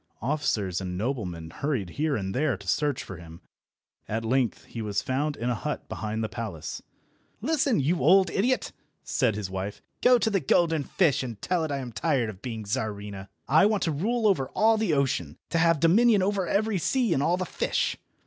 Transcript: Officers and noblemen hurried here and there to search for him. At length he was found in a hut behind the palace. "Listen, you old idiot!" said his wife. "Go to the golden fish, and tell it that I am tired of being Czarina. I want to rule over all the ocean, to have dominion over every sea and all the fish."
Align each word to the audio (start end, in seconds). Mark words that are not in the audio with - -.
Officers 0.23 0.81
and 0.81 0.97
noblemen 0.97 1.51
hurried 1.51 1.91
here 1.91 2.15
and 2.15 2.33
there 2.33 2.57
to 2.57 2.67
search 2.67 3.03
for 3.03 3.17
him. 3.17 3.39
At 4.07 4.25
length 4.25 4.63
he 4.65 4.81
was 4.81 5.03
found 5.03 5.37
in 5.37 5.47
a 5.51 5.53
hut 5.53 5.87
behind 5.87 6.23
the 6.23 6.27
palace. 6.27 6.81
"Listen, 7.39 7.79
you 7.79 7.99
old 7.99 8.31
idiot!" 8.31 8.71
said 9.03 9.35
his 9.35 9.51
wife. 9.51 9.83
"Go 10.01 10.17
to 10.17 10.31
the 10.31 10.39
golden 10.39 10.83
fish, 10.85 11.21
and 11.21 11.39
tell 11.39 11.63
it 11.63 11.67
that 11.67 11.75
I 11.75 11.81
am 11.81 11.91
tired 11.91 12.31
of 12.31 12.41
being 12.41 12.63
Czarina. 12.65 13.29
I 13.47 13.67
want 13.67 13.83
to 13.83 13.91
rule 13.91 14.25
over 14.25 14.47
all 14.55 14.75
the 14.75 14.95
ocean, 14.95 15.37
to 15.51 15.59
have 15.59 15.79
dominion 15.79 16.23
over 16.23 16.47
every 16.47 16.79
sea 16.79 17.13
and 17.13 17.21
all 17.21 17.37
the 17.37 17.45
fish." 17.45 17.95